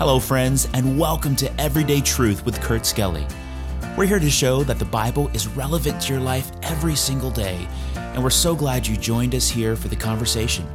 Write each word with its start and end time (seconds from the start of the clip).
Hello, 0.00 0.18
friends, 0.18 0.66
and 0.72 0.98
welcome 0.98 1.36
to 1.36 1.60
Everyday 1.60 2.00
Truth 2.00 2.46
with 2.46 2.58
Kurt 2.62 2.86
Skelly. 2.86 3.26
We're 3.98 4.06
here 4.06 4.18
to 4.18 4.30
show 4.30 4.64
that 4.64 4.78
the 4.78 4.84
Bible 4.86 5.28
is 5.34 5.46
relevant 5.46 6.00
to 6.00 6.14
your 6.14 6.22
life 6.22 6.50
every 6.62 6.94
single 6.94 7.30
day, 7.30 7.68
and 7.94 8.24
we're 8.24 8.30
so 8.30 8.54
glad 8.54 8.86
you 8.86 8.96
joined 8.96 9.34
us 9.34 9.50
here 9.50 9.76
for 9.76 9.88
the 9.88 9.96
conversation. 9.96 10.66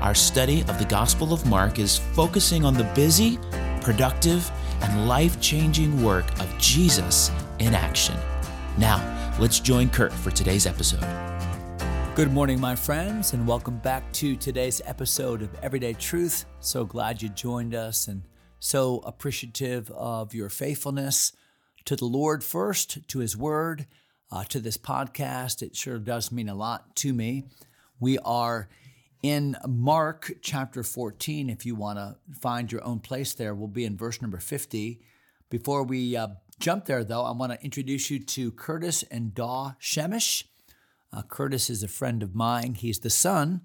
Our 0.00 0.12
study 0.12 0.62
of 0.62 0.76
the 0.80 0.86
Gospel 0.86 1.32
of 1.32 1.46
Mark 1.46 1.78
is 1.78 1.98
focusing 1.98 2.64
on 2.64 2.74
the 2.74 2.82
busy, 2.96 3.38
productive, 3.80 4.50
and 4.82 5.06
life 5.06 5.40
changing 5.40 6.02
work 6.02 6.28
of 6.40 6.52
Jesus 6.58 7.30
in 7.60 7.76
action. 7.76 8.16
Now, 8.76 9.36
let's 9.38 9.60
join 9.60 9.88
Kurt 9.88 10.12
for 10.12 10.32
today's 10.32 10.66
episode. 10.66 11.06
Good 12.16 12.32
morning, 12.32 12.60
my 12.60 12.74
friends, 12.74 13.34
and 13.34 13.46
welcome 13.46 13.78
back 13.78 14.12
to 14.14 14.34
today's 14.34 14.82
episode 14.84 15.42
of 15.42 15.54
Everyday 15.62 15.92
Truth. 15.92 16.46
So 16.58 16.84
glad 16.84 17.22
you 17.22 17.28
joined 17.28 17.76
us 17.76 18.08
and 18.08 18.24
so 18.60 18.98
appreciative 19.00 19.90
of 19.90 20.34
your 20.34 20.48
faithfulness 20.48 21.32
to 21.84 21.96
the 21.96 22.04
Lord 22.04 22.44
first, 22.44 23.08
to 23.08 23.20
His 23.20 23.36
Word, 23.36 23.86
uh, 24.30 24.44
to 24.44 24.60
this 24.60 24.76
podcast. 24.76 25.62
It 25.62 25.76
sure 25.76 25.98
does 25.98 26.30
mean 26.32 26.48
a 26.48 26.54
lot 26.54 26.96
to 26.96 27.12
me. 27.12 27.44
We 28.00 28.18
are 28.18 28.68
in 29.22 29.56
Mark 29.66 30.32
chapter 30.42 30.82
14. 30.82 31.50
If 31.50 31.66
you 31.66 31.74
want 31.74 31.98
to 31.98 32.16
find 32.38 32.70
your 32.70 32.84
own 32.84 33.00
place 33.00 33.34
there, 33.34 33.54
we'll 33.54 33.68
be 33.68 33.84
in 33.84 33.96
verse 33.96 34.20
number 34.20 34.38
50. 34.38 35.00
Before 35.50 35.82
we 35.82 36.16
uh, 36.16 36.28
jump 36.60 36.84
there, 36.84 37.04
though, 37.04 37.24
I 37.24 37.32
want 37.32 37.52
to 37.52 37.64
introduce 37.64 38.10
you 38.10 38.18
to 38.20 38.52
Curtis 38.52 39.02
and 39.04 39.34
Daw 39.34 39.72
Shemish. 39.80 40.44
Uh, 41.12 41.22
Curtis 41.22 41.70
is 41.70 41.82
a 41.82 41.88
friend 41.88 42.22
of 42.22 42.34
mine. 42.34 42.74
He's 42.74 42.98
the 42.98 43.10
son 43.10 43.62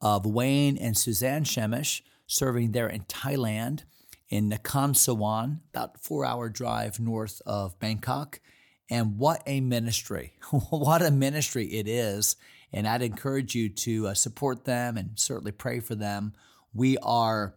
of 0.00 0.26
Wayne 0.26 0.76
and 0.76 0.96
Suzanne 0.96 1.44
Shemish, 1.44 2.02
serving 2.26 2.72
there 2.72 2.88
in 2.88 3.02
Thailand 3.02 3.84
in 4.30 4.48
Nakhon 4.48 4.94
Sawan, 4.94 5.58
about 5.74 6.00
four 6.00 6.24
hour 6.24 6.48
drive 6.48 7.00
north 7.00 7.42
of 7.44 7.78
Bangkok. 7.80 8.40
And 8.88 9.18
what 9.18 9.42
a 9.46 9.60
ministry! 9.60 10.34
what 10.70 11.02
a 11.02 11.10
ministry 11.10 11.66
it 11.66 11.86
is. 11.86 12.36
And 12.72 12.86
I'd 12.86 13.02
encourage 13.02 13.54
you 13.56 13.68
to 13.68 14.08
uh, 14.08 14.14
support 14.14 14.64
them 14.64 14.96
and 14.96 15.18
certainly 15.18 15.52
pray 15.52 15.80
for 15.80 15.96
them. 15.96 16.32
We 16.72 16.96
are 16.98 17.56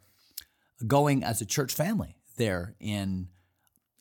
going 0.86 1.24
as 1.24 1.40
a 1.40 1.46
church 1.46 1.74
family 1.74 2.18
there 2.38 2.76
in 2.80 3.30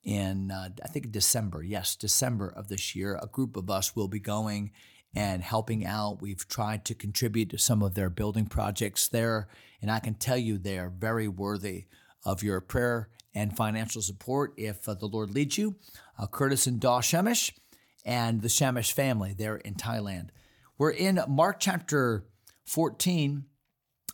in 0.02 0.50
uh, 0.50 0.70
I 0.83 0.89
think 0.89 1.12
December. 1.12 1.62
Yes, 1.62 1.94
December 1.94 2.48
of 2.48 2.68
this 2.68 2.96
year. 2.96 3.18
A 3.22 3.27
group 3.27 3.56
of 3.56 3.70
us 3.70 3.94
will 3.94 4.08
be 4.08 4.18
going 4.18 4.72
and 5.14 5.42
helping 5.42 5.86
out. 5.86 6.22
We've 6.22 6.48
tried 6.48 6.84
to 6.86 6.94
contribute 6.94 7.50
to 7.50 7.58
some 7.58 7.83
of 7.83 7.94
their 7.94 8.11
building 8.11 8.46
projects 8.46 9.06
there, 9.06 9.48
and 9.80 9.91
I 9.91 10.00
can 10.00 10.14
tell 10.14 10.39
you 10.39 10.56
they 10.56 10.78
are 10.78 10.89
very 10.91 11.28
worthy 11.28 11.84
of 12.24 12.42
your 12.42 12.60
prayer 12.60 13.08
and 13.34 13.56
financial 13.56 14.02
support 14.02 14.52
if 14.56 14.88
uh, 14.88 14.94
the 14.94 15.06
Lord 15.06 15.30
leads 15.30 15.58
you. 15.58 15.76
Uh, 16.18 16.26
Curtis 16.26 16.66
and 16.66 16.80
Daw 16.80 17.00
Shemish 17.00 17.52
and 18.04 18.42
the 18.42 18.48
Shemish 18.48 18.92
family 18.92 19.34
there 19.36 19.56
in 19.56 19.74
Thailand. 19.74 20.28
We're 20.78 20.90
in 20.90 21.20
Mark 21.28 21.60
chapter 21.60 22.24
14 22.64 23.44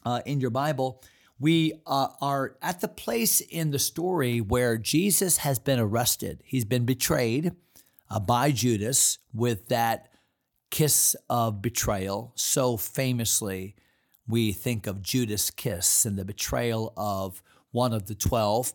uh, 0.05 0.21
in 0.27 0.41
your 0.41 0.51
Bible. 0.51 1.03
We 1.41 1.75
uh, 1.87 2.09
are 2.21 2.57
at 2.61 2.81
the 2.81 2.89
place 2.89 3.41
in 3.41 3.71
the 3.71 3.79
story 3.79 4.41
where 4.41 4.77
Jesus 4.77 5.39
has 5.39 5.59
been 5.59 5.79
arrested. 5.79 6.43
He's 6.45 6.65
been 6.65 6.85
betrayed 6.85 7.53
uh, 8.11 8.21
by 8.21 8.51
Judas 8.51 9.19
with 9.33 9.69
that 9.69 10.09
kiss 10.71 11.17
of 11.31 11.63
betrayal. 11.63 12.33
So 12.35 12.77
famously, 12.77 13.77
we 14.27 14.53
think 14.53 14.87
of 14.87 15.03
Judas' 15.03 15.51
kiss 15.51 16.05
and 16.05 16.19
the 16.19 16.25
betrayal 16.25 16.93
of 16.97 17.43
one 17.71 17.93
of 17.93 18.07
the 18.07 18.15
12. 18.15 18.73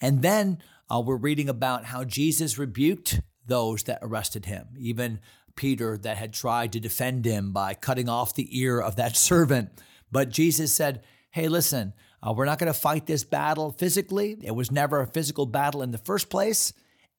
And 0.00 0.22
then 0.22 0.58
uh, 0.90 1.00
we're 1.00 1.16
reading 1.16 1.48
about 1.48 1.84
how 1.84 2.04
Jesus 2.04 2.58
rebuked 2.58 3.20
those 3.46 3.84
that 3.84 3.98
arrested 4.02 4.46
him, 4.46 4.68
even 4.78 5.20
Peter 5.56 5.98
that 5.98 6.16
had 6.16 6.32
tried 6.32 6.72
to 6.72 6.80
defend 6.80 7.24
him 7.24 7.52
by 7.52 7.74
cutting 7.74 8.08
off 8.08 8.34
the 8.34 8.58
ear 8.58 8.80
of 8.80 8.96
that 8.96 9.16
servant. 9.28 9.70
But 10.10 10.30
Jesus 10.30 10.72
said, 10.72 11.02
Hey, 11.30 11.48
listen, 11.48 11.94
uh, 12.22 12.32
we're 12.32 12.44
not 12.44 12.58
going 12.58 12.72
to 12.72 12.78
fight 12.78 13.06
this 13.06 13.24
battle 13.24 13.72
physically. 13.72 14.36
It 14.42 14.54
was 14.54 14.70
never 14.70 15.00
a 15.00 15.06
physical 15.06 15.46
battle 15.46 15.82
in 15.82 15.90
the 15.90 15.98
first 15.98 16.28
place. 16.28 16.72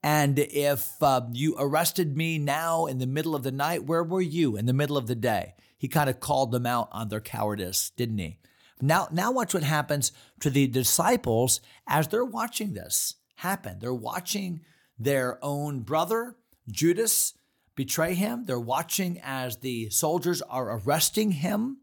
And 0.03 0.37
if 0.37 1.01
uh, 1.01 1.21
you 1.31 1.55
arrested 1.57 2.15
me 2.15 2.37
now 2.37 2.85
in 2.85 2.99
the 2.99 3.07
middle 3.07 3.35
of 3.35 3.43
the 3.43 3.51
night, 3.51 3.85
where 3.85 4.03
were 4.03 4.21
you 4.21 4.57
in 4.57 4.65
the 4.65 4.73
middle 4.73 4.97
of 4.97 5.07
the 5.07 5.15
day? 5.15 5.55
He 5.77 5.87
kind 5.87 6.09
of 6.09 6.19
called 6.19 6.51
them 6.51 6.65
out 6.65 6.89
on 6.91 7.07
their 7.07 7.21
cowardice, 7.21 7.89
didn't 7.91 8.17
he? 8.17 8.37
Now, 8.83 9.07
now 9.11 9.31
watch 9.31 9.53
what 9.53 9.63
happens 9.63 10.11
to 10.41 10.49
the 10.49 10.67
disciples 10.67 11.61
as 11.87 12.09
they're 12.09 12.25
watching 12.25 12.73
this 12.73 13.15
happen. 13.37 13.79
They're 13.79 13.93
watching 13.93 14.59
their 14.99 15.39
own 15.41 15.79
brother, 15.79 16.35
Judas, 16.69 17.33
betray 17.75 18.13
him. 18.13 18.43
They're 18.43 18.59
watching 18.59 19.21
as 19.23 19.57
the 19.57 19.89
soldiers 19.89 20.41
are 20.41 20.77
arresting 20.77 21.31
him, 21.31 21.77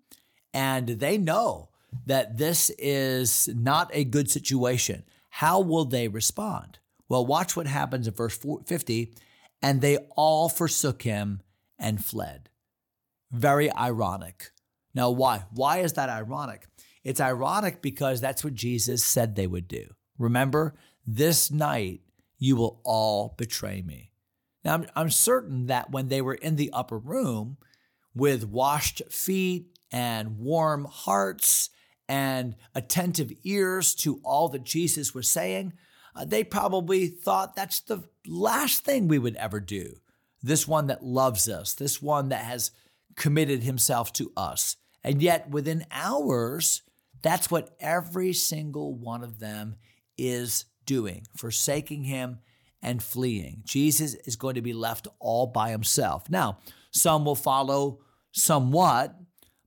and 0.53 0.87
they 0.89 1.17
know 1.17 1.71
that 2.05 2.37
this 2.37 2.71
is 2.79 3.49
not 3.49 3.91
a 3.95 4.05
good 4.05 4.31
situation. 4.31 5.05
How 5.31 5.59
will 5.59 5.87
they 5.87 6.07
respond? 6.07 6.81
Well, 7.09 7.25
watch 7.25 7.57
what 7.57 7.67
happens 7.67 8.09
in 8.09 8.13
verse 8.13 8.39
50 8.67 9.15
and 9.63 9.81
they 9.81 9.97
all 10.17 10.51
forsook 10.51 11.03
him 11.03 11.41
and 11.79 12.05
fled. 12.05 12.51
Very 13.33 13.73
ironic. 13.75 14.51
Now, 14.95 15.11
why? 15.11 15.45
Why 15.51 15.79
is 15.79 15.95
that 15.95 16.09
ironic? 16.09 16.67
It's 17.03 17.21
ironic 17.21 17.83
because 17.83 18.21
that's 18.21 18.45
what 18.45 18.55
Jesus 18.55 19.05
said 19.05 19.35
they 19.35 19.47
would 19.47 19.69
do. 19.69 19.87
Remember, 20.19 20.75
this 21.07 21.51
night 21.51 22.01
you 22.39 22.57
will 22.57 22.81
all 22.85 23.35
betray 23.37 23.83
me. 23.83 24.13
Now, 24.65 24.75
I'm, 24.75 24.87
I'm 24.95 25.11
certain 25.11 25.67
that 25.67 25.91
when 25.91 26.09
they 26.09 26.21
were 26.21 26.35
in 26.35 26.57
the 26.57 26.71
upper 26.73 26.99
room 26.99 27.57
with 28.15 28.47
washed 28.47 29.03
feet 29.11 29.79
and 29.91 30.39
warm 30.39 30.85
hearts 30.85 31.71
and 32.09 32.57
attentive 32.75 33.33
ears 33.45 33.95
to 33.95 34.21
all 34.25 34.49
that 34.51 34.65
Jesus 34.65 35.15
was 35.15 35.31
saying, 35.31 35.73
uh, 36.15 36.25
they 36.25 36.45
probably 36.45 37.07
thought 37.07 37.55
that's 37.55 37.81
the 37.81 38.05
last 38.27 38.85
thing 38.85 39.09
we 39.09 39.19
would 39.19 39.37
ever 39.37 39.61
do. 39.61 39.95
This 40.43 40.67
one 40.67 40.89
that 40.89 41.05
loves 41.05 41.49
us, 41.49 41.75
this 41.75 42.03
one 42.03 42.31
that 42.31 42.45
has 42.45 42.73
committed 43.17 43.63
himself 43.63 44.13
to 44.15 44.33
us. 44.37 44.77
And 45.05 45.23
yet, 45.23 45.51
within 45.51 45.87
hours, 45.91 46.83
that's 47.23 47.51
what 47.51 47.77
every 47.81 48.33
single 48.33 48.95
one 48.95 49.23
of 49.23 49.39
them 49.39 49.77
is 50.17 50.67
doing, 50.87 51.27
forsaking 51.37 52.05
him 52.05 52.39
and 52.83 53.03
fleeing. 53.03 53.63
Jesus 53.65 54.15
is 54.15 54.37
going 54.37 54.55
to 54.55 54.63
be 54.63 54.73
left 54.73 55.07
all 55.19 55.47
by 55.47 55.71
himself. 55.71 56.29
Now, 56.31 56.59
some 56.91 57.25
will 57.25 57.35
follow 57.35 58.01
somewhat, 58.33 59.15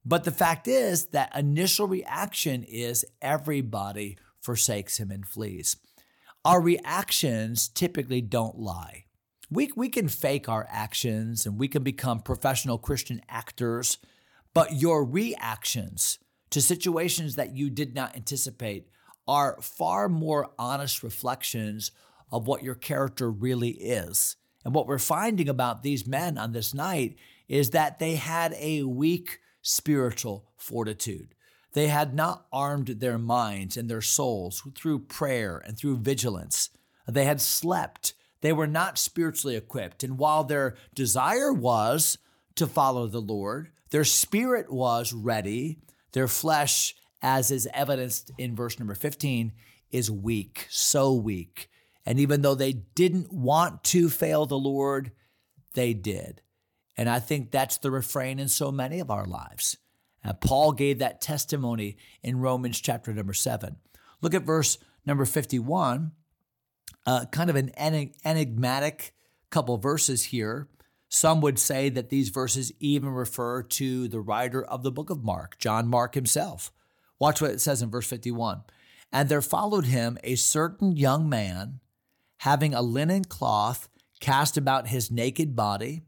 but 0.06 0.24
the 0.24 0.32
fact 0.32 0.68
is 0.68 1.08
that 1.08 1.36
initial 1.38 1.88
reaction 1.88 2.64
is 2.64 3.06
everybody 3.22 4.18
forsakes 4.42 4.98
him 4.98 5.12
and 5.12 5.26
flees. 5.26 5.78
Our 6.44 6.60
reactions 6.60 7.70
typically 7.70 8.22
don't 8.22 8.60
lie. 8.60 9.06
We, 9.50 9.72
we 9.76 9.90
can 9.90 10.10
fake 10.10 10.50
our 10.50 10.68
actions 10.70 11.46
and 11.46 11.58
we 11.58 11.68
can 11.68 11.84
become 11.84 12.20
professional 12.20 12.78
Christian 12.78 13.22
actors, 13.30 13.98
but 14.54 14.74
your 14.74 15.06
reactions 15.06 16.20
to 16.54 16.62
situations 16.62 17.36
that 17.36 17.56
you 17.56 17.72
did 17.72 17.96
not 17.96 18.16
anticipate 18.16 18.88
are 19.28 19.58
far 19.60 20.08
more 20.08 20.52
honest 20.60 21.02
reflections 21.02 21.92
of 22.32 22.46
what 22.46 22.62
your 22.62 22.76
character 22.76 23.32
really 23.32 23.72
is. 23.72 24.36
And 24.64 24.74
what 24.74 24.86
we're 24.86 25.00
finding 25.00 25.50
about 25.50 25.82
these 25.82 26.06
men 26.06 26.38
on 26.38 26.52
this 26.52 26.72
night 26.74 27.16
is 27.48 27.72
that 27.72 27.98
they 27.98 28.16
had 28.16 28.56
a 28.60 28.84
weak 28.84 29.40
spiritual 29.64 30.46
fortitude. 30.56 31.34
They 31.74 31.88
had 31.88 32.14
not 32.14 32.46
armed 32.54 32.88
their 32.88 33.18
minds 33.18 33.76
and 33.76 33.90
their 33.90 34.02
souls 34.02 34.62
through 34.76 35.00
prayer 35.06 35.58
and 35.66 35.76
through 35.76 35.98
vigilance. 35.98 36.70
They 37.08 37.26
had 37.26 37.42
slept. 37.42 38.14
They 38.42 38.54
were 38.54 38.68
not 38.68 39.00
spiritually 39.00 39.56
equipped. 39.56 40.04
And 40.04 40.20
while 40.20 40.44
their 40.44 40.76
desire 40.94 41.52
was 41.52 42.20
to 42.56 42.68
follow 42.68 43.08
the 43.08 43.22
Lord, 43.22 43.72
their 43.90 44.06
spirit 44.06 44.72
was 44.72 45.14
ready 45.14 45.80
their 46.14 46.28
flesh, 46.28 46.96
as 47.22 47.52
is 47.52 47.68
evidenced 47.74 48.32
in 48.38 48.56
verse 48.56 48.80
number 48.80 48.96
15, 48.96 49.52
is 49.92 50.10
weak, 50.10 50.68
so 50.70 51.14
weak. 51.14 51.70
And 52.06 52.20
even 52.20 52.42
though 52.42 52.56
they 52.56 52.74
didn't 52.74 53.32
want 53.32 53.84
to 53.86 54.10
fail 54.10 54.46
the 54.46 54.58
Lord, 54.58 55.12
they 55.74 55.94
did. 55.94 56.42
And 56.98 57.10
I 57.10 57.20
think 57.20 57.52
that's 57.52 57.78
the 57.78 57.92
refrain 57.92 58.40
in 58.40 58.48
so 58.48 58.72
many 58.72 59.00
of 59.00 59.10
our 59.10 59.26
lives. 59.26 59.78
Uh, 60.24 60.34
Paul 60.34 60.72
gave 60.72 61.00
that 61.00 61.22
testimony 61.22 61.98
in 62.22 62.40
Romans 62.40 62.80
chapter 62.80 63.14
number 63.14 63.34
seven. 63.34 63.78
Look 64.22 64.34
at 64.34 64.44
verse 64.44 64.78
number 65.06 65.26
51, 65.26 66.12
uh, 67.06 67.26
kind 67.32 67.50
of 67.50 67.56
an 67.56 67.72
enigmatic 67.78 69.14
couple 69.50 69.78
verses 69.78 70.26
here. 70.26 70.68
Some 71.14 71.42
would 71.42 71.60
say 71.60 71.90
that 71.90 72.10
these 72.10 72.30
verses 72.30 72.72
even 72.80 73.10
refer 73.10 73.62
to 73.62 74.08
the 74.08 74.20
writer 74.20 74.66
of 74.66 74.82
the 74.82 74.92
book 74.92 75.12
of 75.12 75.24
Mark, 75.24 75.60
John 75.60 75.88
Mark 75.88 76.16
himself. 76.16 76.72
Watch 77.20 77.40
what 77.40 77.52
it 77.52 77.62
says 77.62 77.84
in 77.84 77.92
verse 77.92 78.08
51. 78.08 78.64
And 79.12 79.30
there 79.30 79.44
followed 79.44 79.86
him 79.86 80.18
a 80.24 80.34
certain 80.34 80.98
young 80.98 81.30
man, 81.30 81.82
having 82.38 82.74
a 82.74 82.82
linen 82.82 83.26
cloth 83.26 83.90
cast 84.22 84.58
about 84.58 84.88
his 84.88 85.12
naked 85.12 85.56
body. 85.56 86.02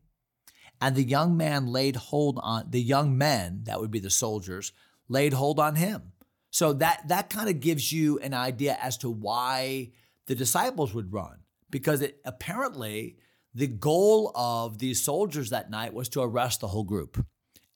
And 0.82 0.96
the 0.96 1.04
young 1.04 1.38
man 1.38 1.68
laid 1.68 1.98
hold 1.98 2.40
on, 2.42 2.72
the 2.72 2.82
young 2.82 3.16
men, 3.16 3.62
that 3.66 3.80
would 3.80 3.92
be 3.92 4.00
the 4.00 4.10
soldiers, 4.10 4.74
laid 5.08 5.34
hold 5.34 5.60
on 5.60 5.76
him. 5.76 6.14
So 6.50 6.74
that, 6.74 7.08
that 7.10 7.30
kind 7.30 7.48
of 7.48 7.60
gives 7.60 7.94
you 7.94 8.18
an 8.20 8.34
idea 8.34 8.76
as 8.82 8.98
to 8.98 9.12
why 9.12 9.92
the 10.26 10.34
disciples 10.34 10.96
would 10.96 11.14
run, 11.14 11.42
because 11.70 12.02
it 12.02 12.20
apparently 12.26 13.18
the 13.56 13.68
goal 13.68 14.34
of 14.36 14.80
these 14.80 15.02
soldiers 15.02 15.50
that 15.50 15.72
night 15.72 15.94
was 15.94 16.10
to 16.10 16.22
arrest 16.22 16.60
the 16.60 16.68
whole 16.68 16.84
group. 16.84 17.26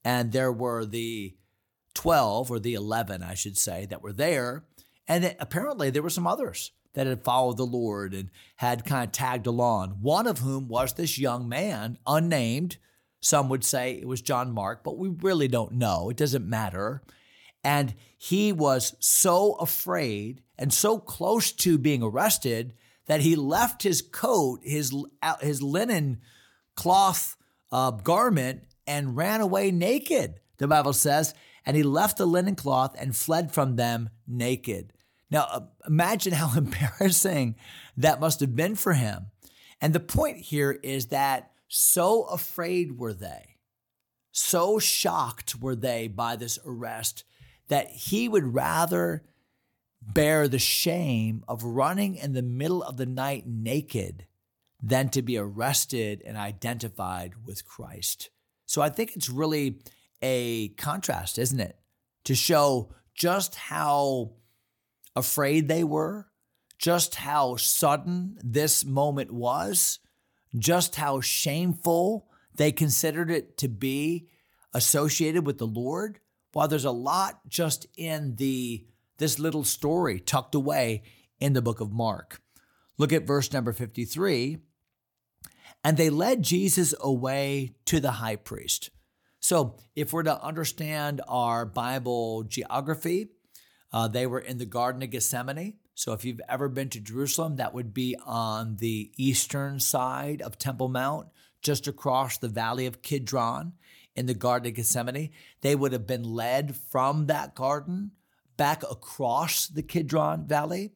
And 0.04 0.30
there 0.30 0.52
were 0.52 0.84
the 0.84 1.34
12 1.94 2.50
or 2.50 2.60
the 2.60 2.74
11, 2.74 3.22
I 3.22 3.34
should 3.34 3.56
say, 3.56 3.86
that 3.86 4.02
were 4.02 4.12
there. 4.12 4.64
And 5.08 5.34
apparently 5.40 5.88
there 5.88 6.02
were 6.02 6.10
some 6.10 6.26
others 6.26 6.72
that 6.94 7.06
had 7.06 7.24
followed 7.24 7.56
the 7.56 7.64
Lord 7.64 8.12
and 8.12 8.30
had 8.56 8.84
kind 8.84 9.06
of 9.06 9.12
tagged 9.12 9.46
along. 9.46 9.98
One 10.02 10.26
of 10.26 10.40
whom 10.40 10.68
was 10.68 10.92
this 10.92 11.18
young 11.18 11.48
man, 11.48 11.98
unnamed. 12.06 12.76
Some 13.22 13.48
would 13.48 13.64
say 13.64 13.92
it 13.92 14.06
was 14.06 14.20
John 14.20 14.52
Mark, 14.52 14.84
but 14.84 14.98
we 14.98 15.08
really 15.08 15.48
don't 15.48 15.72
know. 15.72 16.10
It 16.10 16.16
doesn't 16.16 16.48
matter. 16.48 17.02
And 17.64 17.94
he 18.18 18.52
was 18.52 18.96
so 19.00 19.52
afraid 19.54 20.42
and 20.58 20.72
so 20.72 20.98
close 20.98 21.52
to 21.52 21.78
being 21.78 22.02
arrested 22.02 22.74
that 23.10 23.22
he 23.22 23.34
left 23.34 23.82
his 23.82 24.02
coat, 24.02 24.60
his, 24.62 24.94
his 25.40 25.60
linen 25.60 26.20
cloth 26.76 27.36
uh, 27.72 27.90
garment, 27.90 28.62
and 28.86 29.16
ran 29.16 29.40
away 29.40 29.72
naked, 29.72 30.38
the 30.58 30.68
Bible 30.68 30.92
says. 30.92 31.34
And 31.66 31.76
he 31.76 31.82
left 31.82 32.18
the 32.18 32.26
linen 32.26 32.54
cloth 32.54 32.94
and 32.96 33.16
fled 33.16 33.50
from 33.50 33.74
them 33.74 34.10
naked. 34.28 34.92
Now, 35.28 35.48
uh, 35.50 35.60
imagine 35.88 36.34
how 36.34 36.52
embarrassing 36.56 37.56
that 37.96 38.20
must 38.20 38.38
have 38.38 38.54
been 38.54 38.76
for 38.76 38.92
him. 38.92 39.26
And 39.80 39.92
the 39.92 39.98
point 39.98 40.36
here 40.36 40.70
is 40.70 41.06
that 41.06 41.50
so 41.66 42.22
afraid 42.26 42.96
were 42.96 43.12
they, 43.12 43.56
so 44.30 44.78
shocked 44.78 45.60
were 45.60 45.74
they 45.74 46.06
by 46.06 46.36
this 46.36 46.60
arrest, 46.64 47.24
that 47.66 47.90
he 47.90 48.28
would 48.28 48.54
rather 48.54 49.24
bear 50.02 50.48
the 50.48 50.58
shame 50.58 51.44
of 51.46 51.62
running 51.62 52.16
in 52.16 52.32
the 52.32 52.42
middle 52.42 52.82
of 52.82 52.96
the 52.96 53.06
night 53.06 53.46
naked 53.46 54.26
than 54.82 55.08
to 55.10 55.22
be 55.22 55.36
arrested 55.36 56.22
and 56.24 56.36
identified 56.36 57.34
with 57.44 57.64
Christ. 57.64 58.30
So 58.66 58.80
I 58.80 58.88
think 58.88 59.14
it's 59.14 59.28
really 59.28 59.82
a 60.22 60.68
contrast, 60.70 61.38
isn't 61.38 61.60
it? 61.60 61.76
To 62.24 62.34
show 62.34 62.94
just 63.14 63.54
how 63.54 64.32
afraid 65.14 65.68
they 65.68 65.84
were, 65.84 66.28
just 66.78 67.16
how 67.16 67.56
sudden 67.56 68.38
this 68.42 68.84
moment 68.84 69.30
was, 69.32 69.98
just 70.58 70.96
how 70.96 71.20
shameful 71.20 72.28
they 72.54 72.72
considered 72.72 73.30
it 73.30 73.58
to 73.58 73.68
be 73.68 74.28
associated 74.72 75.46
with 75.46 75.58
the 75.58 75.66
Lord. 75.66 76.20
While 76.52 76.68
there's 76.68 76.84
a 76.84 76.90
lot 76.90 77.40
just 77.48 77.86
in 77.96 78.36
the 78.36 78.86
this 79.20 79.38
little 79.38 79.64
story 79.64 80.18
tucked 80.18 80.54
away 80.54 81.02
in 81.38 81.52
the 81.52 81.62
book 81.62 81.80
of 81.80 81.92
Mark. 81.92 82.40
Look 82.98 83.12
at 83.12 83.26
verse 83.26 83.52
number 83.52 83.72
53. 83.72 84.58
And 85.84 85.96
they 85.96 86.10
led 86.10 86.42
Jesus 86.42 86.94
away 87.00 87.74
to 87.84 88.00
the 88.00 88.12
high 88.12 88.36
priest. 88.36 88.90
So, 89.38 89.76
if 89.94 90.12
we're 90.12 90.24
to 90.24 90.42
understand 90.42 91.22
our 91.28 91.64
Bible 91.64 92.44
geography, 92.44 93.28
uh, 93.92 94.08
they 94.08 94.26
were 94.26 94.38
in 94.38 94.58
the 94.58 94.66
Garden 94.66 95.02
of 95.02 95.10
Gethsemane. 95.10 95.74
So, 95.94 96.12
if 96.12 96.24
you've 96.24 96.42
ever 96.48 96.68
been 96.68 96.90
to 96.90 97.00
Jerusalem, 97.00 97.56
that 97.56 97.72
would 97.72 97.94
be 97.94 98.16
on 98.26 98.76
the 98.76 99.10
eastern 99.16 99.80
side 99.80 100.42
of 100.42 100.58
Temple 100.58 100.88
Mount, 100.88 101.28
just 101.62 101.86
across 101.86 102.36
the 102.36 102.48
valley 102.48 102.84
of 102.84 103.00
Kidron 103.00 103.72
in 104.14 104.26
the 104.26 104.34
Garden 104.34 104.68
of 104.68 104.74
Gethsemane. 104.74 105.30
They 105.62 105.74
would 105.74 105.92
have 105.92 106.06
been 106.06 106.24
led 106.24 106.76
from 106.76 107.26
that 107.26 107.54
garden 107.54 108.12
back 108.60 108.82
across 108.90 109.68
the 109.68 109.82
Kidron 109.82 110.46
Valley, 110.46 110.90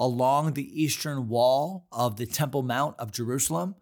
along 0.00 0.54
the 0.54 0.82
eastern 0.82 1.28
wall 1.28 1.86
of 1.92 2.16
the 2.16 2.24
Temple 2.24 2.62
Mount 2.62 2.98
of 2.98 3.12
Jerusalem, 3.12 3.74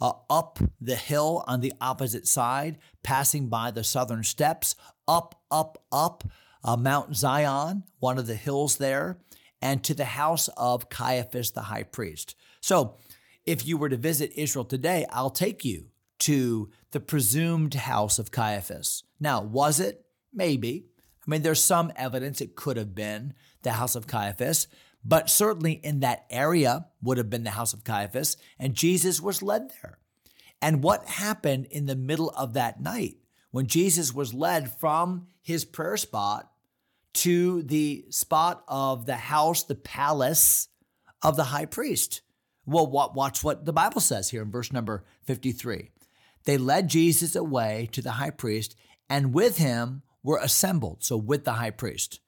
uh, 0.00 0.12
up 0.30 0.60
the 0.80 0.94
hill 0.94 1.42
on 1.48 1.62
the 1.62 1.72
opposite 1.80 2.28
side, 2.28 2.78
passing 3.02 3.48
by 3.48 3.72
the 3.72 3.82
southern 3.82 4.22
steps, 4.22 4.76
up, 5.08 5.42
up, 5.50 5.82
up 5.90 6.22
uh, 6.62 6.76
Mount 6.76 7.16
Zion, 7.16 7.82
one 7.98 8.18
of 8.18 8.28
the 8.28 8.36
hills 8.36 8.76
there, 8.76 9.18
and 9.60 9.82
to 9.82 9.92
the 9.92 10.04
house 10.04 10.48
of 10.56 10.88
Caiaphas 10.88 11.50
the 11.50 11.62
high 11.62 11.82
priest. 11.82 12.36
So, 12.60 12.98
if 13.44 13.66
you 13.66 13.78
were 13.78 13.88
to 13.88 13.96
visit 13.96 14.30
Israel 14.36 14.64
today, 14.64 15.06
I'll 15.10 15.30
take 15.30 15.64
you 15.64 15.86
to 16.20 16.70
the 16.92 17.00
presumed 17.00 17.74
house 17.74 18.20
of 18.20 18.30
Caiaphas. 18.30 19.02
Now, 19.18 19.42
was 19.42 19.80
it? 19.80 20.04
Maybe. 20.32 20.86
I 21.26 21.30
mean, 21.30 21.42
there's 21.42 21.62
some 21.62 21.92
evidence 21.96 22.40
it 22.40 22.54
could 22.54 22.76
have 22.76 22.94
been 22.94 23.34
the 23.62 23.72
house 23.72 23.96
of 23.96 24.06
Caiaphas, 24.06 24.68
but 25.04 25.28
certainly 25.28 25.72
in 25.72 26.00
that 26.00 26.24
area 26.30 26.86
would 27.02 27.18
have 27.18 27.30
been 27.30 27.44
the 27.44 27.50
house 27.50 27.72
of 27.72 27.84
Caiaphas, 27.84 28.36
and 28.58 28.74
Jesus 28.74 29.20
was 29.20 29.42
led 29.42 29.70
there. 29.82 29.98
And 30.62 30.82
what 30.82 31.06
happened 31.06 31.66
in 31.66 31.86
the 31.86 31.96
middle 31.96 32.30
of 32.30 32.54
that 32.54 32.80
night 32.80 33.16
when 33.50 33.66
Jesus 33.66 34.14
was 34.14 34.34
led 34.34 34.78
from 34.78 35.26
his 35.42 35.64
prayer 35.64 35.96
spot 35.96 36.50
to 37.14 37.62
the 37.62 38.04
spot 38.10 38.64
of 38.68 39.06
the 39.06 39.16
house, 39.16 39.64
the 39.64 39.74
palace 39.74 40.68
of 41.22 41.36
the 41.36 41.44
high 41.44 41.66
priest? 41.66 42.22
Well, 42.64 42.86
watch 42.86 43.44
what 43.44 43.64
the 43.64 43.72
Bible 43.72 44.00
says 44.00 44.30
here 44.30 44.42
in 44.42 44.50
verse 44.50 44.72
number 44.72 45.04
53. 45.24 45.90
They 46.44 46.58
led 46.58 46.88
Jesus 46.88 47.36
away 47.36 47.88
to 47.92 48.02
the 48.02 48.12
high 48.12 48.30
priest, 48.30 48.76
and 49.08 49.34
with 49.34 49.58
him 49.58 50.02
were 50.26 50.40
assembled, 50.42 51.04
so 51.04 51.16
with 51.16 51.44
the 51.44 51.52
high 51.52 51.70
priest, 51.70 52.18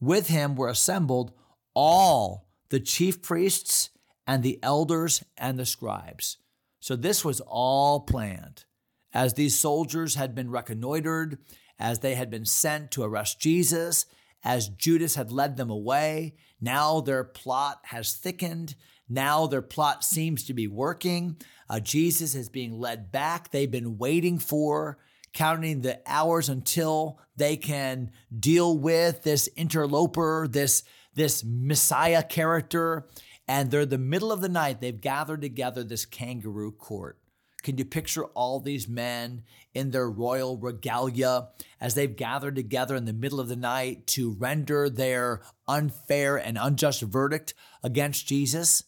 with 0.00 0.28
him 0.28 0.56
were 0.56 0.68
assembled 0.68 1.32
all 1.74 2.48
the 2.70 2.80
chief 2.80 3.20
priests 3.20 3.90
and 4.26 4.42
the 4.42 4.58
elders 4.62 5.22
and 5.36 5.58
the 5.58 5.66
scribes. 5.66 6.38
So 6.80 6.96
this 6.96 7.22
was 7.22 7.42
all 7.42 8.00
planned. 8.00 8.64
As 9.12 9.34
these 9.34 9.58
soldiers 9.58 10.14
had 10.14 10.34
been 10.34 10.50
reconnoitered, 10.50 11.38
as 11.78 11.98
they 11.98 12.14
had 12.14 12.30
been 12.30 12.46
sent 12.46 12.90
to 12.92 13.02
arrest 13.02 13.38
Jesus, 13.38 14.06
as 14.42 14.70
Judas 14.70 15.14
had 15.16 15.30
led 15.30 15.58
them 15.58 15.68
away, 15.68 16.34
now 16.58 17.02
their 17.02 17.22
plot 17.22 17.80
has 17.84 18.14
thickened. 18.14 18.76
Now 19.10 19.46
their 19.46 19.60
plot 19.60 20.04
seems 20.04 20.44
to 20.44 20.54
be 20.54 20.66
working. 20.66 21.36
Uh, 21.68 21.80
Jesus 21.80 22.34
is 22.34 22.48
being 22.48 22.80
led 22.80 23.12
back. 23.12 23.50
They've 23.50 23.70
been 23.70 23.98
waiting 23.98 24.38
for 24.38 24.96
counting 25.32 25.80
the 25.80 26.00
hours 26.06 26.48
until 26.48 27.18
they 27.36 27.56
can 27.56 28.10
deal 28.36 28.76
with 28.76 29.22
this 29.22 29.48
interloper, 29.56 30.46
this, 30.48 30.84
this 31.14 31.42
Messiah 31.44 32.22
character. 32.22 33.06
And 33.48 33.70
they're 33.70 33.86
the 33.86 33.98
middle 33.98 34.32
of 34.32 34.40
the 34.40 34.48
night. 34.48 34.80
They've 34.80 35.00
gathered 35.00 35.42
together 35.42 35.82
this 35.82 36.06
kangaroo 36.06 36.72
court. 36.72 37.18
Can 37.62 37.78
you 37.78 37.84
picture 37.84 38.24
all 38.26 38.58
these 38.58 38.88
men 38.88 39.44
in 39.72 39.90
their 39.90 40.10
royal 40.10 40.58
regalia 40.58 41.48
as 41.80 41.94
they've 41.94 42.14
gathered 42.14 42.56
together 42.56 42.96
in 42.96 43.04
the 43.04 43.12
middle 43.12 43.38
of 43.38 43.48
the 43.48 43.56
night 43.56 44.06
to 44.08 44.32
render 44.32 44.90
their 44.90 45.42
unfair 45.68 46.36
and 46.36 46.58
unjust 46.60 47.02
verdict 47.02 47.54
against 47.82 48.26
Jesus? 48.26 48.82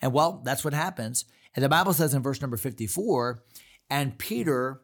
And 0.00 0.12
well, 0.12 0.40
that's 0.44 0.64
what 0.64 0.74
happens. 0.74 1.24
And 1.54 1.64
the 1.64 1.68
Bible 1.68 1.92
says 1.92 2.14
in 2.14 2.22
verse 2.22 2.40
number 2.40 2.56
54 2.56 3.42
and 3.90 4.18
Peter 4.18 4.80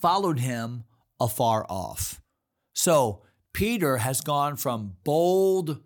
followed 0.00 0.38
him 0.38 0.84
afar 1.20 1.66
off. 1.68 2.20
So 2.74 3.22
Peter 3.52 3.98
has 3.98 4.20
gone 4.20 4.56
from 4.56 4.96
bold, 5.04 5.80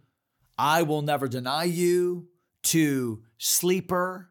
I 0.57 0.83
will 0.83 1.03
never 1.03 1.29
deny 1.29 1.65
you, 1.65 2.29
to 2.65 3.23
sleeper 3.37 4.31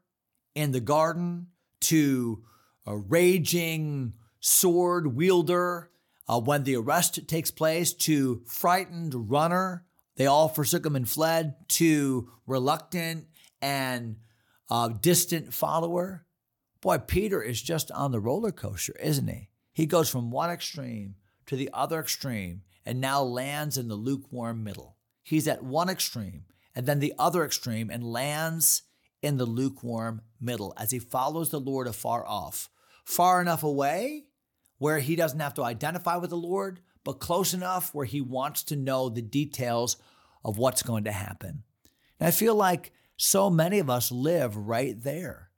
in 0.55 0.71
the 0.71 0.79
garden, 0.79 1.47
to 1.81 2.43
a 2.85 2.97
raging 2.97 4.13
sword 4.39 5.15
wielder 5.15 5.91
uh, 6.27 6.39
when 6.39 6.63
the 6.63 6.75
arrest 6.75 7.27
takes 7.27 7.51
place, 7.51 7.93
to 7.93 8.41
frightened 8.45 9.29
runner. 9.29 9.85
They 10.15 10.25
all 10.25 10.49
forsook 10.49 10.85
him 10.85 10.95
and 10.95 11.07
fled, 11.07 11.55
to 11.69 12.31
reluctant 12.47 13.27
and 13.61 14.17
uh, 14.69 14.89
distant 14.89 15.53
follower. 15.53 16.25
Boy, 16.81 16.97
Peter 16.97 17.41
is 17.41 17.61
just 17.61 17.91
on 17.91 18.11
the 18.11 18.19
roller 18.19 18.51
coaster, 18.51 18.95
isn't 18.99 19.27
he? 19.27 19.49
He 19.77 19.85
goes 19.85 20.09
from 20.09 20.31
one 20.31 20.49
extreme 20.49 21.17
to 21.45 21.55
the 21.55 21.69
other 21.71 21.99
extreme 21.99 22.63
and 22.83 22.99
now 22.99 23.21
lands 23.21 23.77
in 23.77 23.87
the 23.87 23.93
lukewarm 23.93 24.63
middle. 24.63 24.97
He's 25.21 25.47
at 25.47 25.61
one 25.61 25.87
extreme 25.87 26.45
and 26.73 26.87
then 26.87 26.97
the 26.97 27.13
other 27.19 27.45
extreme 27.45 27.91
and 27.91 28.03
lands 28.03 28.81
in 29.21 29.37
the 29.37 29.45
lukewarm 29.45 30.23
middle 30.41 30.73
as 30.77 30.89
he 30.89 30.97
follows 30.97 31.51
the 31.51 31.59
Lord 31.59 31.85
afar 31.85 32.25
off, 32.25 32.71
far 33.05 33.39
enough 33.39 33.61
away 33.61 34.25
where 34.79 34.97
he 34.97 35.15
doesn't 35.15 35.41
have 35.41 35.53
to 35.53 35.63
identify 35.63 36.17
with 36.17 36.31
the 36.31 36.37
Lord, 36.37 36.79
but 37.03 37.19
close 37.19 37.53
enough 37.53 37.93
where 37.93 38.07
he 38.07 38.19
wants 38.19 38.63
to 38.63 38.75
know 38.75 39.09
the 39.09 39.21
details 39.21 39.97
of 40.43 40.57
what's 40.57 40.81
going 40.81 41.03
to 41.03 41.11
happen. 41.11 41.61
And 42.19 42.27
I 42.27 42.31
feel 42.31 42.55
like 42.55 42.93
so 43.15 43.51
many 43.51 43.77
of 43.77 43.91
us 43.91 44.11
live 44.11 44.57
right 44.57 44.99
there. 44.99 45.51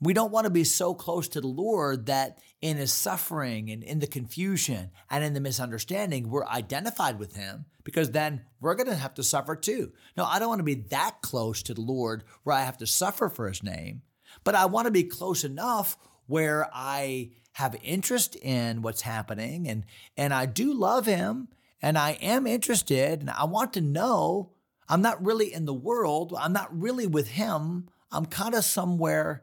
We 0.00 0.12
don't 0.12 0.32
want 0.32 0.44
to 0.44 0.50
be 0.50 0.64
so 0.64 0.94
close 0.94 1.28
to 1.28 1.40
the 1.40 1.48
Lord 1.48 2.06
that 2.06 2.38
in 2.64 2.78
his 2.78 2.94
suffering 2.94 3.70
and 3.70 3.84
in 3.84 3.98
the 3.98 4.06
confusion 4.06 4.90
and 5.10 5.22
in 5.22 5.34
the 5.34 5.40
misunderstanding, 5.40 6.30
we're 6.30 6.46
identified 6.46 7.18
with 7.18 7.36
him 7.36 7.66
because 7.84 8.12
then 8.12 8.40
we're 8.58 8.74
going 8.74 8.88
to 8.88 8.94
have 8.94 9.12
to 9.12 9.22
suffer 9.22 9.54
too. 9.54 9.92
No, 10.16 10.24
I 10.24 10.38
don't 10.38 10.48
want 10.48 10.60
to 10.60 10.64
be 10.64 10.86
that 10.88 11.20
close 11.20 11.62
to 11.64 11.74
the 11.74 11.82
Lord 11.82 12.24
where 12.42 12.56
I 12.56 12.62
have 12.62 12.78
to 12.78 12.86
suffer 12.86 13.28
for 13.28 13.48
his 13.48 13.62
name, 13.62 14.00
but 14.44 14.54
I 14.54 14.64
want 14.64 14.86
to 14.86 14.90
be 14.90 15.04
close 15.04 15.44
enough 15.44 15.98
where 16.24 16.66
I 16.72 17.32
have 17.52 17.76
interest 17.82 18.34
in 18.36 18.80
what's 18.80 19.02
happening 19.02 19.68
and 19.68 19.84
and 20.16 20.32
I 20.32 20.46
do 20.46 20.72
love 20.72 21.04
him 21.04 21.48
and 21.82 21.98
I 21.98 22.12
am 22.12 22.46
interested 22.46 23.20
and 23.20 23.28
I 23.28 23.44
want 23.44 23.74
to 23.74 23.82
know 23.82 24.52
I'm 24.88 25.02
not 25.02 25.22
really 25.22 25.52
in 25.52 25.66
the 25.66 25.74
world, 25.74 26.32
I'm 26.38 26.54
not 26.54 26.74
really 26.74 27.06
with 27.06 27.28
him. 27.28 27.90
I'm 28.10 28.24
kind 28.24 28.54
of 28.54 28.64
somewhere 28.64 29.42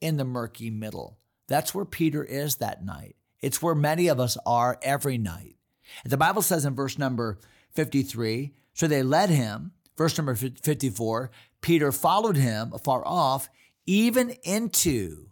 in 0.00 0.16
the 0.16 0.24
murky 0.24 0.70
middle. 0.70 1.18
That's 1.52 1.74
where 1.74 1.84
Peter 1.84 2.24
is 2.24 2.56
that 2.56 2.84
night. 2.84 3.14
It's 3.40 3.60
where 3.60 3.74
many 3.74 4.08
of 4.08 4.18
us 4.18 4.38
are 4.46 4.78
every 4.80 5.18
night. 5.18 5.56
The 6.04 6.16
Bible 6.16 6.42
says 6.42 6.64
in 6.64 6.74
verse 6.74 6.98
number 6.98 7.38
53 7.72 8.54
so 8.74 8.86
they 8.86 9.02
led 9.02 9.30
him, 9.30 9.72
verse 9.96 10.16
number 10.16 10.34
54, 10.34 11.30
Peter 11.60 11.92
followed 11.92 12.36
him 12.36 12.72
afar 12.72 13.06
off, 13.06 13.50
even 13.86 14.30
into 14.44 15.28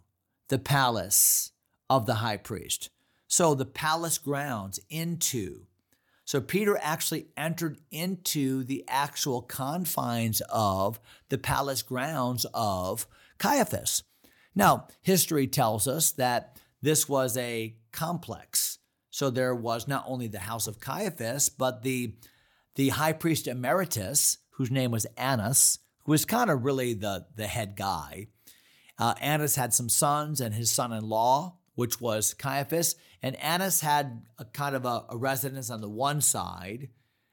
the 0.49 0.59
palace 0.59 1.51
of 1.89 2.05
the 2.05 2.15
high 2.15 2.37
priest. 2.37 2.89
So 3.27 3.55
the 3.55 3.65
palace 3.65 4.17
grounds, 4.17 4.79
into. 4.89 5.61
So 6.25 6.39
Peter 6.39 6.77
actually 6.81 7.27
entered 7.35 7.79
into 7.89 8.63
the 8.63 8.85
actual 8.87 9.41
confines 9.41 10.41
of 10.49 10.99
the 11.29 11.37
palace 11.37 11.81
grounds 11.81 12.45
of 12.53 13.07
Caiaphas. 13.39 14.03
Now, 14.55 14.87
history 15.01 15.47
tells 15.47 15.87
us 15.87 16.11
that 16.13 16.59
this 16.81 17.07
was 17.07 17.37
a 17.37 17.75
complex. 17.91 18.79
So 19.09 19.29
there 19.29 19.55
was 19.55 19.87
not 19.87 20.05
only 20.07 20.27
the 20.27 20.39
house 20.39 20.67
of 20.67 20.79
Caiaphas, 20.79 21.49
but 21.49 21.83
the, 21.83 22.15
the 22.75 22.89
high 22.89 23.13
priest 23.13 23.47
emeritus, 23.47 24.37
whose 24.51 24.71
name 24.71 24.91
was 24.91 25.05
Annas, 25.17 25.79
who 26.05 26.11
was 26.11 26.25
kind 26.25 26.49
of 26.49 26.63
really 26.63 26.93
the, 26.93 27.25
the 27.35 27.47
head 27.47 27.75
guy. 27.75 28.27
Uh, 28.97 29.13
Annas 29.19 29.55
had 29.55 29.73
some 29.73 29.89
sons, 29.89 30.41
and 30.41 30.53
his 30.53 30.71
son 30.71 30.93
in 30.93 31.07
law, 31.07 31.57
which 31.75 31.99
was 31.99 32.33
Caiaphas, 32.33 32.95
and 33.21 33.35
Annas 33.37 33.81
had 33.81 34.23
a 34.37 34.45
kind 34.45 34.75
of 34.75 34.85
a, 34.85 35.05
a 35.09 35.17
residence 35.17 35.69
on 35.69 35.81
the 35.81 35.89
one 35.89 36.21
side, 36.21 36.89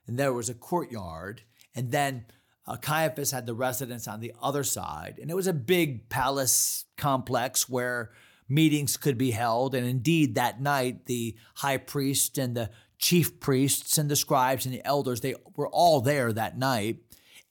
and 0.07 0.19
there 0.19 0.33
was 0.33 0.49
a 0.49 0.55
courtyard, 0.55 1.43
and 1.75 1.91
then 1.91 2.27
uh, 2.69 2.77
Caiaphas 2.77 3.31
had 3.31 3.47
the 3.47 3.55
residence 3.55 4.07
on 4.07 4.21
the 4.21 4.35
other 4.43 4.63
side, 4.63 5.19
and 5.21 5.31
it 5.31 5.35
was 5.35 5.47
a 5.47 5.55
big 5.55 6.11
palace 6.11 6.85
complex 6.99 7.69
where 7.69 8.11
meetings 8.47 8.99
could 8.99 9.17
be 9.17 9.31
held. 9.31 9.75
And 9.75 9.87
indeed, 9.87 10.35
that 10.35 10.61
night, 10.61 11.07
the 11.07 11.35
high 11.57 11.79
priest 11.79 12.37
and 12.37 12.55
the 12.55 12.71
chief 12.99 13.41
priests 13.41 13.97
and 13.97 14.11
the 14.11 14.17
scribes 14.17 14.67
and 14.67 14.75
the 14.75 14.85
elders, 14.85 15.23
they 15.23 15.35
were 15.57 15.69
all 15.69 16.03
there 16.03 16.31
that 16.33 16.59
night. 16.59 16.99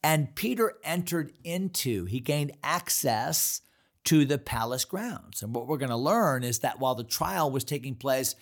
And 0.04 0.36
Peter 0.36 0.74
entered 0.84 1.34
into, 1.44 2.06
he 2.06 2.20
gained 2.20 2.52
access 2.64 3.62
to 4.06 4.24
the 4.24 4.38
palace 4.38 4.86
grounds. 4.86 5.42
And 5.42 5.54
what 5.54 5.68
we're 5.68 5.78
going 5.78 5.90
to 5.90 5.98
learn 5.98 6.44
is 6.44 6.60
that 6.60 6.80
while 6.80 6.96
the 6.96 7.04
trial 7.04 7.50
was 7.50 7.64
taking 7.64 7.96
place 7.96 8.36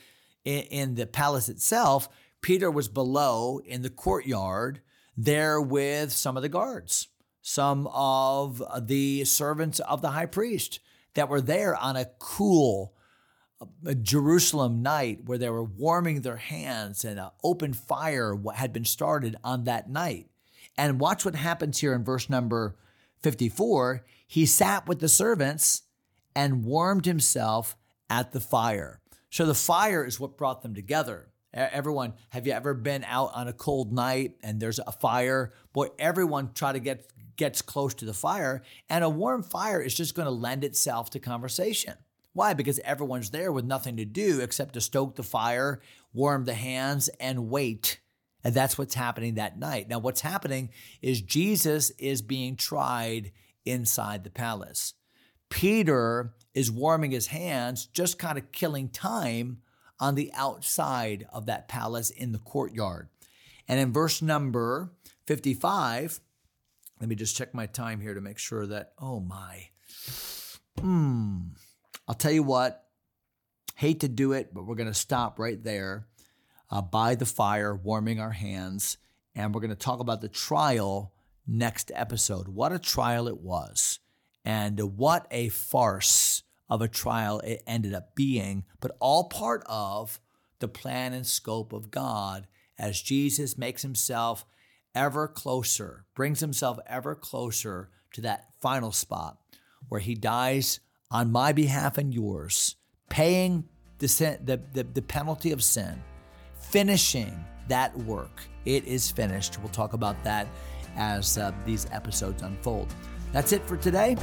in, 0.43 0.63
in 0.63 0.95
the 0.95 1.07
palace 1.07 1.47
itself, 1.47 2.09
Peter 2.41 2.69
was 2.69 2.89
below 2.89 3.59
in 3.65 3.81
the 3.81 3.89
courtyard 3.89 4.81
there 5.17 5.61
with 5.61 6.11
some 6.11 6.35
of 6.37 6.43
the 6.43 6.49
guards, 6.49 7.07
some 7.41 7.87
of 7.87 8.61
the 8.87 9.23
servants 9.25 9.79
of 9.79 10.01
the 10.01 10.11
high 10.11 10.25
priest 10.25 10.79
that 11.13 11.29
were 11.29 11.41
there 11.41 11.75
on 11.75 11.95
a 11.95 12.09
cool 12.19 12.93
uh, 13.61 13.93
Jerusalem 13.93 14.81
night 14.81 15.21
where 15.25 15.37
they 15.37 15.49
were 15.49 15.63
warming 15.63 16.21
their 16.21 16.37
hands 16.37 17.05
and 17.05 17.19
an 17.19 17.29
open 17.43 17.73
fire 17.73 18.35
had 18.53 18.73
been 18.73 18.85
started 18.85 19.35
on 19.43 19.63
that 19.63 19.89
night. 19.89 20.27
And 20.77 20.99
watch 20.99 21.23
what 21.23 21.35
happens 21.35 21.79
here 21.79 21.93
in 21.93 22.03
verse 22.03 22.29
number 22.29 22.75
54. 23.21 24.05
He 24.27 24.45
sat 24.45 24.87
with 24.87 24.99
the 24.99 25.07
servants 25.07 25.83
and 26.35 26.65
warmed 26.65 27.05
himself 27.05 27.77
at 28.09 28.33
the 28.33 28.41
fire. 28.41 28.99
So 29.29 29.45
the 29.45 29.55
fire 29.55 30.05
is 30.05 30.19
what 30.19 30.37
brought 30.37 30.61
them 30.61 30.75
together. 30.75 31.29
Everyone, 31.55 32.15
have 32.29 32.45
you 32.45 32.51
ever 32.51 32.73
been 32.73 33.05
out 33.05 33.31
on 33.33 33.47
a 33.47 33.53
cold 33.53 33.93
night 33.93 34.35
and 34.43 34.59
there's 34.59 34.79
a 34.79 34.91
fire? 34.91 35.53
Boy, 35.71 35.87
everyone 35.97 36.51
try 36.53 36.73
to 36.73 36.79
get 36.79 37.09
gets 37.37 37.61
close 37.61 37.93
to 37.93 38.05
the 38.05 38.13
fire, 38.13 38.61
and 38.89 39.03
a 39.03 39.09
warm 39.09 39.43
fire 39.43 39.81
is 39.81 39.93
just 39.93 40.15
going 40.15 40.25
to 40.25 40.31
lend 40.31 40.63
itself 40.63 41.09
to 41.09 41.19
conversation. 41.19 41.93
Why? 42.33 42.53
Because 42.53 42.79
everyone's 42.79 43.29
there 43.29 43.51
with 43.51 43.65
nothing 43.65 43.97
to 43.97 44.05
do 44.05 44.41
except 44.41 44.73
to 44.73 44.81
stoke 44.81 45.15
the 45.15 45.23
fire, 45.23 45.81
warm 46.13 46.45
the 46.45 46.53
hands, 46.53 47.09
and 47.19 47.49
wait. 47.49 47.99
And 48.43 48.53
that's 48.53 48.77
what's 48.77 48.93
happening 48.93 49.35
that 49.35 49.57
night. 49.57 49.89
Now, 49.89 49.99
what's 49.99 50.21
happening 50.21 50.69
is 51.01 51.21
Jesus 51.21 51.89
is 51.91 52.21
being 52.21 52.57
tried 52.57 53.31
inside 53.65 54.23
the 54.23 54.29
palace. 54.29 54.93
Peter 55.49 56.33
is 56.53 56.71
warming 56.71 57.11
his 57.11 57.27
hands, 57.27 57.85
just 57.87 58.19
kind 58.19 58.37
of 58.37 58.51
killing 58.51 58.89
time 58.89 59.59
on 59.99 60.15
the 60.15 60.31
outside 60.33 61.27
of 61.31 61.45
that 61.45 61.67
palace 61.67 62.09
in 62.09 62.31
the 62.31 62.39
courtyard. 62.39 63.09
And 63.67 63.79
in 63.79 63.93
verse 63.93 64.21
number 64.21 64.91
55, 65.27 66.19
let 66.99 67.09
me 67.09 67.15
just 67.15 67.35
check 67.35 67.53
my 67.53 67.65
time 67.65 67.99
here 67.99 68.13
to 68.13 68.21
make 68.21 68.37
sure 68.37 68.65
that, 68.67 68.93
oh 68.99 69.19
my. 69.19 69.69
Hmm. 70.79 71.39
I'll 72.07 72.15
tell 72.15 72.31
you 72.31 72.43
what, 72.43 72.85
hate 73.75 74.01
to 74.01 74.07
do 74.07 74.33
it, 74.33 74.53
but 74.53 74.65
we're 74.65 74.75
going 74.75 74.87
to 74.87 74.93
stop 74.93 75.39
right 75.39 75.61
there 75.63 76.07
uh, 76.69 76.81
by 76.81 77.15
the 77.15 77.25
fire, 77.25 77.75
warming 77.75 78.19
our 78.19 78.31
hands. 78.31 78.97
And 79.33 79.53
we're 79.53 79.61
going 79.61 79.69
to 79.71 79.75
talk 79.75 79.99
about 79.99 80.21
the 80.21 80.29
trial 80.29 81.13
next 81.47 81.91
episode. 81.93 82.47
What 82.47 82.71
a 82.71 82.79
trial 82.79 83.27
it 83.27 83.39
was, 83.39 83.99
and 84.43 84.79
what 84.97 85.27
a 85.31 85.49
farce 85.49 86.43
of 86.69 86.81
a 86.81 86.87
trial 86.87 87.39
it 87.41 87.63
ended 87.67 87.93
up 87.93 88.15
being, 88.15 88.63
but 88.79 88.95
all 88.99 89.29
part 89.29 89.63
of 89.67 90.19
the 90.59 90.67
plan 90.67 91.13
and 91.13 91.25
scope 91.25 91.73
of 91.73 91.91
God 91.91 92.47
as 92.77 93.01
Jesus 93.01 93.57
makes 93.57 93.81
himself 93.81 94.45
ever 94.93 95.27
closer, 95.27 96.05
brings 96.15 96.39
himself 96.39 96.79
ever 96.87 97.15
closer 97.15 97.89
to 98.13 98.21
that 98.21 98.45
final 98.61 98.91
spot 98.91 99.37
where 99.89 100.01
he 100.01 100.15
dies 100.15 100.79
on 101.11 101.31
my 101.31 101.51
behalf 101.51 101.97
and 101.97 102.13
yours, 102.13 102.75
paying 103.09 103.65
the, 103.99 104.07
sin, 104.07 104.39
the, 104.43 104.59
the, 104.73 104.83
the 104.83 105.01
penalty 105.01 105.51
of 105.51 105.63
sin, 105.63 106.01
finishing 106.59 107.45
that 107.67 107.95
work. 107.99 108.41
It 108.65 108.85
is 108.85 109.11
finished. 109.11 109.59
We'll 109.59 109.69
talk 109.69 109.93
about 109.93 110.21
that 110.23 110.47
as 110.95 111.37
uh, 111.37 111.51
these 111.65 111.87
episodes 111.91 112.41
unfold. 112.41 112.93
That's 113.31 113.51
it 113.51 113.65
for 113.67 113.77
today. 113.77 114.15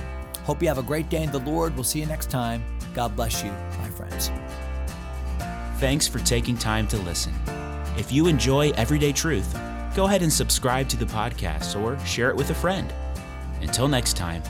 Hope 0.44 0.62
you 0.62 0.68
have 0.68 0.78
a 0.78 0.82
great 0.82 1.08
day 1.08 1.22
in 1.22 1.30
the 1.30 1.38
Lord. 1.38 1.74
We'll 1.74 1.84
see 1.84 2.00
you 2.00 2.06
next 2.06 2.30
time. 2.30 2.64
God 2.94 3.14
bless 3.16 3.42
you, 3.42 3.50
my 3.78 3.88
friends. 3.88 4.30
Thanks 5.78 6.06
for 6.06 6.18
taking 6.20 6.56
time 6.56 6.86
to 6.88 6.96
listen. 6.98 7.32
If 7.96 8.12
you 8.12 8.26
enjoy 8.26 8.70
Everyday 8.70 9.12
Truth, 9.12 9.52
go 9.94 10.06
ahead 10.06 10.22
and 10.22 10.32
subscribe 10.32 10.88
to 10.90 10.96
the 10.96 11.04
podcast 11.06 11.80
or 11.80 11.98
share 12.06 12.30
it 12.30 12.36
with 12.36 12.50
a 12.50 12.54
friend. 12.54 12.92
Until 13.60 13.88
next 13.88 14.16
time, 14.16 14.42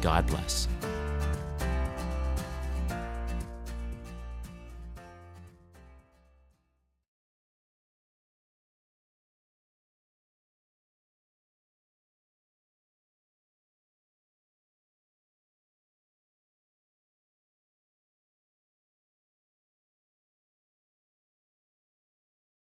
God 0.00 0.26
bless. 0.26 0.68